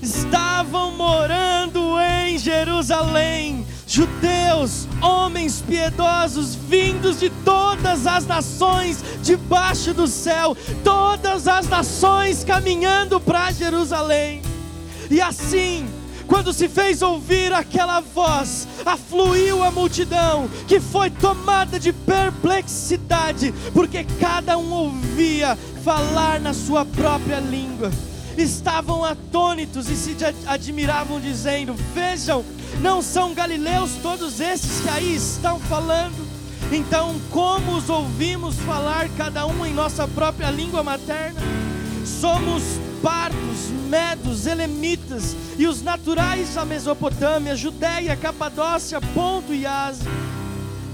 [0.00, 10.54] estavam morando em Jerusalém judeus, homens piedosos, vindos de todas as nações debaixo do céu,
[10.84, 14.42] todas as nações caminhando para Jerusalém.
[15.10, 15.88] E assim,
[16.26, 24.04] quando se fez ouvir aquela voz, afluiu a multidão, que foi tomada de perplexidade, porque
[24.20, 27.90] cada um ouvia falar na sua própria língua
[28.36, 32.44] estavam atônitos e se admiravam, dizendo: Vejam,
[32.80, 36.26] não são galileus todos esses que aí estão falando?
[36.70, 41.40] Então, como os ouvimos falar, cada um em nossa própria língua materna?
[42.04, 42.62] Somos
[43.02, 50.10] partos, medos, elemitas e os naturais da Mesopotâmia, Judéia, Capadócia, Ponto e Ásia,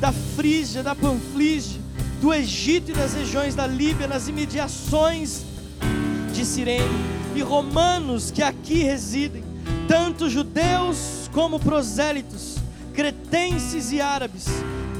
[0.00, 1.80] da Frígia, da Panflígia,
[2.20, 5.42] do Egito e das regiões da Líbia, nas imediações
[6.32, 9.42] de Cirene, e romanos que aqui residem,
[9.88, 12.56] tanto judeus como prosélitos,
[12.94, 14.46] cretenses e árabes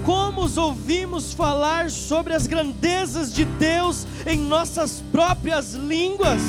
[0.04, 6.40] como os ouvimos falar sobre as grandezas de Deus em nossas próprias línguas.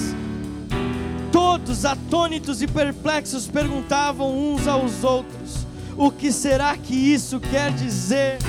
[1.32, 8.40] Todos, atônitos e perplexos, perguntavam uns aos outros: O que será que isso quer dizer?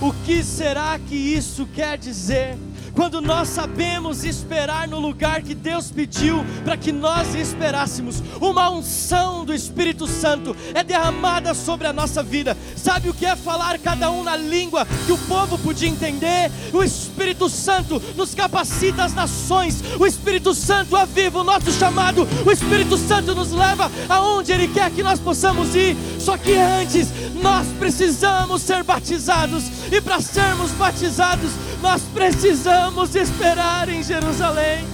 [0.00, 2.56] O que será que isso quer dizer?
[2.98, 9.44] Quando nós sabemos esperar no lugar que Deus pediu para que nós esperássemos, uma unção
[9.44, 12.56] do Espírito Santo é derramada sobre a nossa vida.
[12.76, 16.50] Sabe o que é falar cada um na língua que o povo podia entender?
[16.72, 22.50] O Espírito Santo nos capacita as nações, o Espírito Santo aviva o nosso chamado, o
[22.50, 25.96] Espírito Santo nos leva aonde Ele quer que nós possamos ir.
[26.18, 34.02] Só que antes nós precisamos ser batizados, e para sermos batizados, nós precisamos esperar em
[34.02, 34.86] Jerusalém.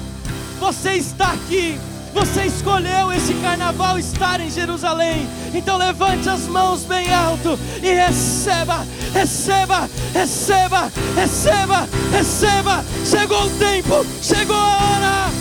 [0.61, 1.79] Você está aqui,
[2.13, 5.29] você escolheu esse carnaval estar em Jerusalém.
[5.53, 12.85] Então levante as mãos bem alto e receba, receba, receba, receba, receba.
[13.05, 15.34] Chegou o tempo, chegou a hora.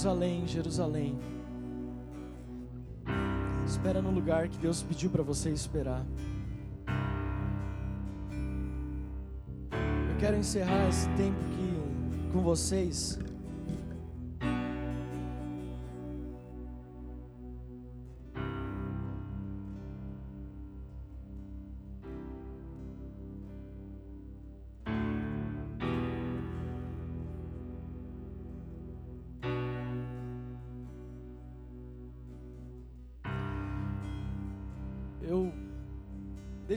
[0.00, 1.18] Jerusalém, Jerusalém.
[3.66, 6.06] Espera no lugar que Deus pediu para você esperar.
[9.70, 13.18] Eu quero encerrar esse tempo aqui com vocês.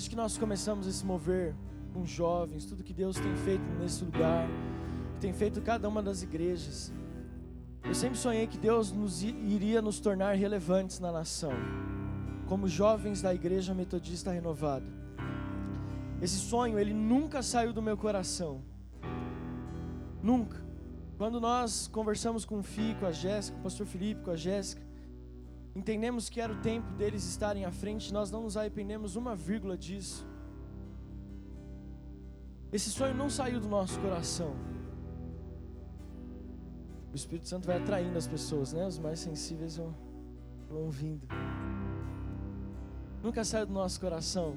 [0.03, 1.55] Desde que nós começamos a se mover
[1.93, 4.49] com jovens, tudo que Deus tem feito nesse lugar,
[5.21, 6.91] tem feito cada uma das igrejas,
[7.85, 11.53] eu sempre sonhei que Deus nos iria nos tornar relevantes na nação,
[12.47, 14.91] como jovens da Igreja Metodista Renovada.
[16.21, 18.61] Esse sonho, ele nunca saiu do meu coração.
[20.21, 20.61] Nunca.
[21.17, 24.35] Quando nós conversamos com o Fih, com a Jéssica, com o pastor Felipe, com a
[24.35, 24.82] Jéssica,
[25.75, 29.77] entendemos que era o tempo deles estarem à frente, nós não nos arrependemos uma vírgula
[29.77, 30.27] disso.
[32.71, 34.55] Esse sonho não saiu do nosso coração.
[37.11, 38.87] O Espírito Santo vai atraindo as pessoas, né?
[38.87, 39.95] Os mais sensíveis vão,
[40.67, 41.27] vão vindo.
[43.21, 44.55] Nunca saiu do nosso coração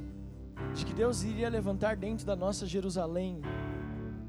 [0.75, 3.43] de que Deus iria levantar dentro da nossa Jerusalém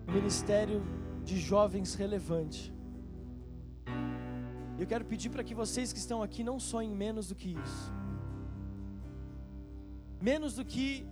[0.07, 0.83] um ministério
[1.23, 2.73] de jovens relevante
[4.79, 7.91] eu quero pedir para que vocês que estão aqui não sonhem menos do que isso.
[10.21, 11.05] Menos do que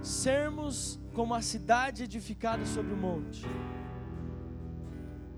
[0.00, 3.44] sermos como a cidade edificada sobre o monte.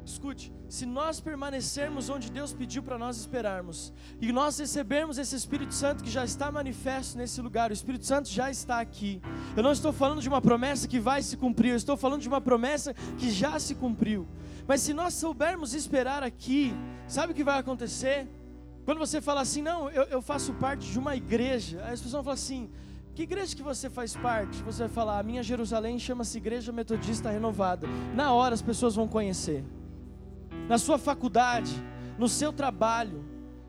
[0.05, 5.75] Escute, se nós permanecermos onde Deus pediu para nós esperarmos, e nós recebermos esse Espírito
[5.75, 9.21] Santo que já está manifesto nesse lugar, o Espírito Santo já está aqui.
[9.57, 12.29] Eu não estou falando de uma promessa que vai se cumprir, eu estou falando de
[12.29, 14.27] uma promessa que já se cumpriu.
[14.67, 16.75] Mas se nós soubermos esperar aqui,
[17.07, 18.29] sabe o que vai acontecer?
[18.85, 22.13] Quando você fala assim, não, eu, eu faço parte de uma igreja, aí as pessoas
[22.13, 22.69] vão falar assim,
[23.15, 24.63] que igreja que você faz parte?
[24.63, 27.87] Você vai falar, a minha Jerusalém chama-se Igreja Metodista Renovada.
[28.15, 29.63] Na hora as pessoas vão conhecer.
[30.73, 31.71] Na sua faculdade,
[32.19, 33.23] no seu trabalho,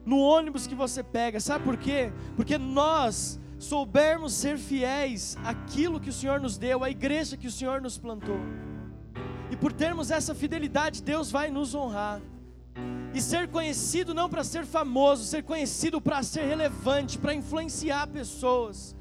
[0.06, 1.38] no ônibus que você pega.
[1.38, 2.14] Sabe por quê?
[2.38, 7.51] Porque nós soubermos ser fiéis àquilo que o Senhor nos deu, à igreja que o
[7.51, 8.39] Senhor nos plantou.
[9.51, 12.22] E por termos essa fidelidade, Deus vai nos honrar.
[13.14, 18.95] E ser conhecido não para ser famoso, ser conhecido para ser relevante, para influenciar pessoas.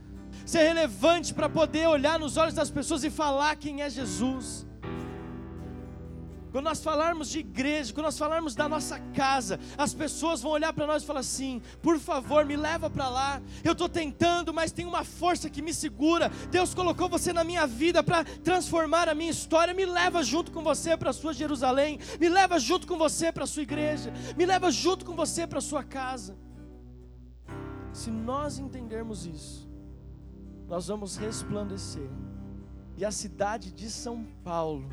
[0.44, 4.66] Ser relevante para poder olhar nos olhos das pessoas e falar quem é Jesus.
[6.53, 10.70] Quando nós falarmos de igreja, quando nós falarmos da nossa casa, as pessoas vão olhar
[10.74, 13.42] para nós e falar assim: por favor, me leva para lá.
[13.64, 16.30] Eu estou tentando, mas tem uma força que me segura.
[16.50, 19.72] Deus colocou você na minha vida para transformar a minha história.
[19.72, 21.98] Me leva junto com você para a sua Jerusalém.
[22.20, 24.12] Me leva junto com você para a sua igreja.
[24.36, 26.36] Me leva junto com você para a sua casa.
[27.94, 29.70] Se nós entendermos isso,
[30.68, 32.11] nós vamos resplandecer.
[32.98, 34.86] E a cidade de São Paulo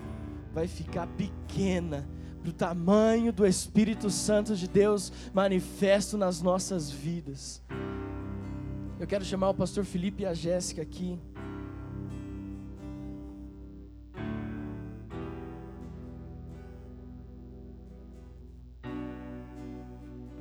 [0.54, 2.08] vai ficar pequena
[2.42, 7.62] para o tamanho do Espírito Santo de Deus manifesto nas nossas vidas.
[9.00, 11.20] Eu quero chamar o pastor Felipe e a Jéssica aqui.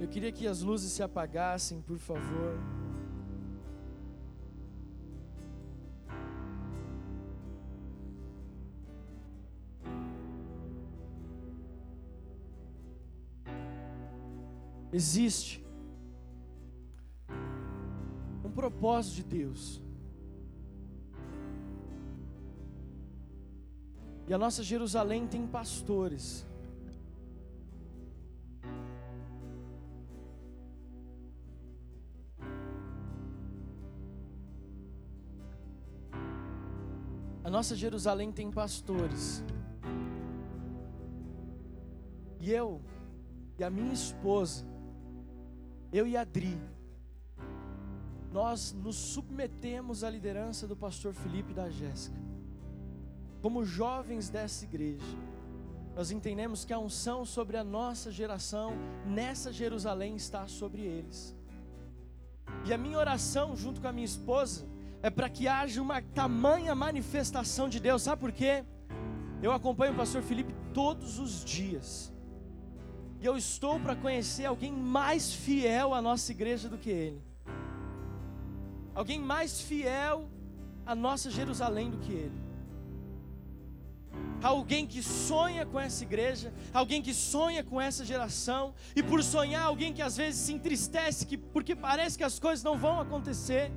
[0.01, 2.59] Eu queria que as luzes se apagassem, por favor.
[14.93, 15.65] Existe
[18.45, 19.83] um propósito de Deus.
[24.27, 26.47] E a nossa Jerusalém tem pastores.
[37.45, 39.43] A nossa Jerusalém tem pastores.
[42.41, 42.83] E eu
[43.59, 44.78] e a minha esposa
[45.93, 46.59] eu e a Adri,
[48.33, 52.17] nós nos submetemos à liderança do pastor Felipe e da Jéssica.
[53.41, 55.17] Como jovens dessa igreja,
[55.95, 58.73] nós entendemos que a unção sobre a nossa geração,
[59.07, 61.35] nessa Jerusalém, está sobre eles.
[62.65, 64.67] E a minha oração, junto com a minha esposa,
[65.03, 68.03] é para que haja uma tamanha manifestação de Deus.
[68.03, 68.65] Sabe por quê?
[69.43, 72.13] Eu acompanho o pastor Felipe todos os dias.
[73.21, 77.23] E eu estou para conhecer alguém mais fiel à nossa igreja do que ele.
[78.95, 80.29] Alguém mais fiel
[80.87, 82.49] à nossa Jerusalém do que ele.
[84.43, 89.65] alguém que sonha com essa igreja, alguém que sonha com essa geração, e por sonhar,
[89.65, 93.73] alguém que às vezes se entristece que, porque parece que as coisas não vão acontecer.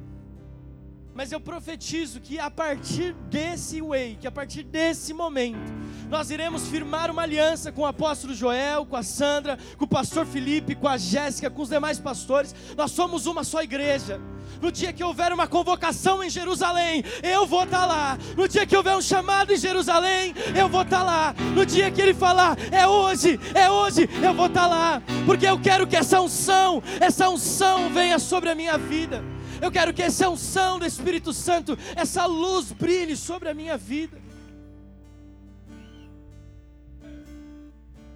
[1.13, 5.71] Mas eu profetizo que a partir desse way, que a partir desse momento,
[6.09, 10.25] nós iremos firmar uma aliança com o apóstolo Joel, com a Sandra, com o pastor
[10.25, 12.55] Felipe, com a Jéssica, com os demais pastores.
[12.77, 14.21] Nós somos uma só igreja.
[14.61, 18.17] No dia que houver uma convocação em Jerusalém, eu vou estar tá lá.
[18.37, 21.35] No dia que houver um chamado em Jerusalém, eu vou estar tá lá.
[21.55, 25.01] No dia que ele falar, é hoje, é hoje, eu vou estar tá lá.
[25.25, 29.23] Porque eu quero que essa unção, essa unção venha sobre a minha vida.
[29.61, 34.17] Eu quero que essa unção do Espírito Santo, essa luz brilhe sobre a minha vida.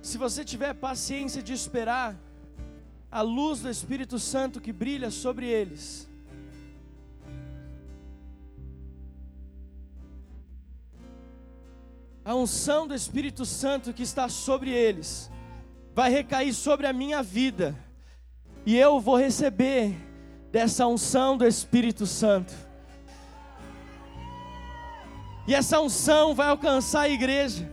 [0.01, 2.17] Se você tiver paciência de esperar
[3.11, 6.09] a luz do Espírito Santo que brilha sobre eles,
[12.23, 15.29] a unção do Espírito Santo que está sobre eles
[15.93, 17.77] vai recair sobre a minha vida,
[18.65, 19.95] e eu vou receber
[20.55, 22.53] dessa unção do Espírito Santo.
[25.45, 27.69] E essa unção vai alcançar a igreja.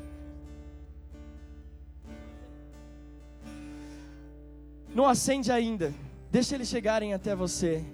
[4.93, 5.95] Não acende ainda.
[6.29, 7.85] Deixa eles chegarem até você.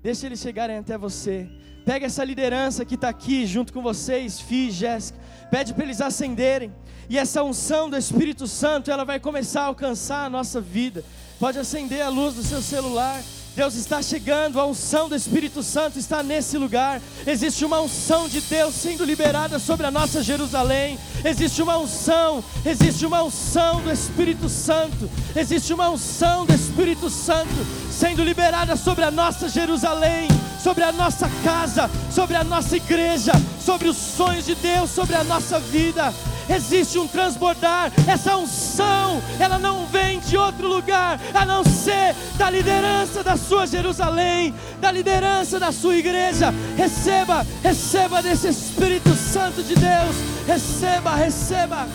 [0.00, 1.50] Deixa eles chegarem até você.
[1.84, 5.18] Pega essa liderança que está aqui junto com vocês, Fi Jéssica.
[5.50, 6.72] Pede para eles acenderem.
[7.08, 11.04] E essa unção do Espírito Santo, ela vai começar a alcançar a nossa vida.
[11.40, 13.20] Pode acender a luz do seu celular.
[13.54, 17.02] Deus está chegando, a unção do Espírito Santo está nesse lugar.
[17.26, 20.98] Existe uma unção de Deus sendo liberada sobre a nossa Jerusalém.
[21.24, 25.10] Existe uma unção, existe uma unção do Espírito Santo.
[25.34, 27.50] Existe uma unção do Espírito Santo
[27.90, 30.28] sendo liberada sobre a nossa Jerusalém,
[30.62, 35.24] sobre a nossa casa, sobre a nossa igreja, sobre os sonhos de Deus, sobre a
[35.24, 36.14] nossa vida
[36.54, 37.92] existe um transbordar.
[38.06, 43.66] Essa unção, ela não vem de outro lugar a não ser da liderança da sua
[43.66, 46.52] Jerusalém, da liderança da sua igreja.
[46.76, 50.16] Receba, receba desse Espírito Santo de Deus.
[50.46, 51.86] Receba, receba.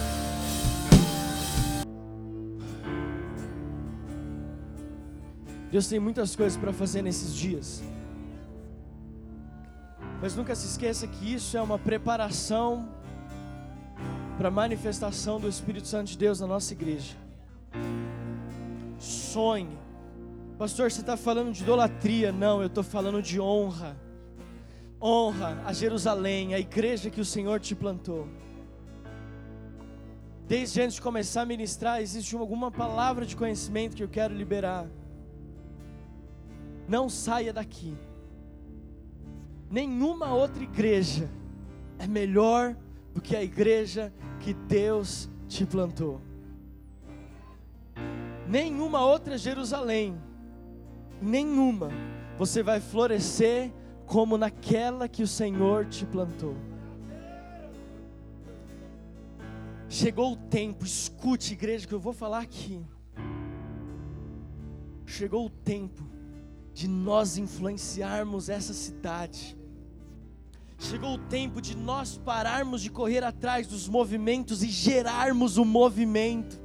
[5.71, 7.83] Deus tem muitas coisas para fazer nesses dias.
[10.21, 12.94] Mas nunca se esqueça que isso é uma preparação
[14.37, 17.15] para a manifestação do Espírito Santo de Deus na nossa igreja.
[18.99, 19.77] Sonhe.
[20.57, 22.31] Pastor, você está falando de idolatria?
[22.31, 23.97] Não, eu estou falando de honra.
[25.01, 28.27] Honra a Jerusalém, a igreja que o Senhor te plantou.
[30.47, 34.87] Desde antes de começar a ministrar, existe alguma palavra de conhecimento que eu quero liberar.
[36.87, 37.95] Não saia daqui.
[39.69, 41.29] Nenhuma outra igreja
[41.97, 42.75] é melhor
[43.15, 46.21] do que a igreja que Deus te plantou.
[48.45, 50.21] Nenhuma outra Jerusalém,
[51.21, 51.89] nenhuma,
[52.37, 53.71] você vai florescer
[54.05, 56.57] como naquela que o Senhor te plantou.
[59.87, 62.85] Chegou o tempo, escute, igreja, que eu vou falar aqui.
[65.05, 66.03] Chegou o tempo
[66.73, 69.57] de nós influenciarmos essa cidade
[70.77, 76.61] Chegou o tempo de nós pararmos de correr atrás dos movimentos e gerarmos o movimento.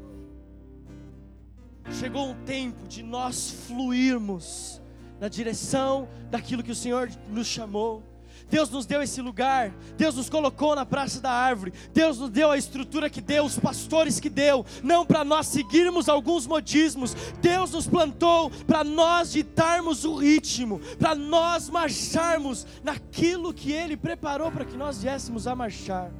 [1.90, 4.80] Chegou o tempo de nós fluirmos
[5.20, 8.02] na direção daquilo que o Senhor nos chamou.
[8.48, 12.50] Deus nos deu esse lugar, Deus nos colocou na praça da árvore, Deus nos deu
[12.50, 17.72] a estrutura que deu, os pastores que deu, não para nós seguirmos alguns modismos, Deus
[17.72, 24.64] nos plantou para nós ditarmos o ritmo, para nós marcharmos naquilo que Ele preparou para
[24.64, 26.10] que nós viéssemos a marchar.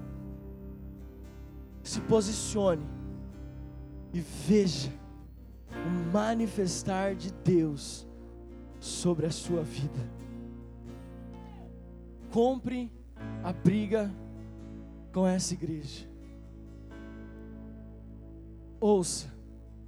[1.83, 2.87] Se posicione
[4.13, 4.93] e veja
[5.71, 8.07] o manifestar de Deus
[8.79, 10.20] sobre a sua vida
[12.31, 12.91] compre
[13.43, 14.11] a briga
[15.13, 16.09] com essa igreja.
[18.81, 19.29] Ouça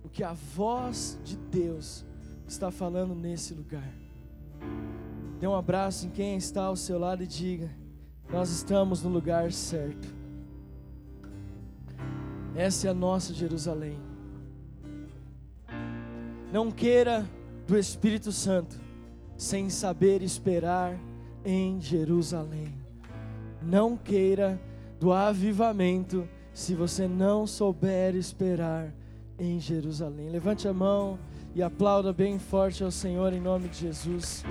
[0.04, 2.04] o que a voz de Deus
[2.46, 3.90] está falando nesse lugar.
[5.40, 7.70] Dê um abraço em quem está ao seu lado e diga:
[8.30, 10.22] Nós estamos no lugar certo.
[12.54, 13.98] Essa é a nossa Jerusalém.
[16.52, 17.26] Não queira
[17.66, 18.78] do Espírito Santo
[19.38, 20.98] sem saber esperar
[21.44, 22.74] em Jerusalém.
[23.62, 24.60] Não queira
[24.98, 28.92] do avivamento se você não souber esperar
[29.38, 30.28] em Jerusalém.
[30.28, 31.18] Levante a mão
[31.54, 34.44] e aplauda bem forte ao Senhor em nome de Jesus.